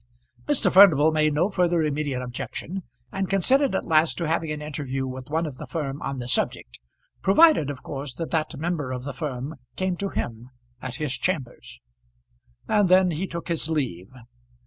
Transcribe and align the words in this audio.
Mr. 0.47 0.73
Furnival 0.73 1.11
made 1.11 1.35
no 1.35 1.51
further 1.51 1.83
immediate 1.83 2.23
objection, 2.23 2.81
and 3.11 3.29
consented 3.29 3.75
at 3.75 3.85
last 3.85 4.17
to 4.17 4.27
having 4.27 4.49
an 4.49 4.59
interview 4.59 5.05
with 5.05 5.29
one 5.29 5.45
of 5.45 5.57
the 5.57 5.67
firm 5.67 6.01
on 6.01 6.17
the 6.17 6.27
subject, 6.27 6.79
provided, 7.21 7.69
of 7.69 7.83
course, 7.83 8.15
that 8.15 8.31
that 8.31 8.57
member 8.57 8.91
of 8.91 9.03
the 9.03 9.13
firm 9.13 9.57
came 9.75 9.95
to 9.95 10.09
him 10.09 10.49
at 10.81 10.95
his 10.95 11.13
chambers. 11.13 11.81
And 12.67 12.89
then 12.89 13.11
he 13.11 13.27
took 13.27 13.47
his 13.47 13.69
leave. 13.69 14.09